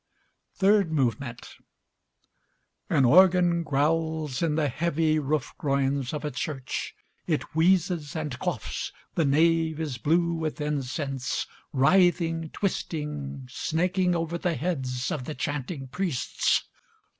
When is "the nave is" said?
9.13-9.99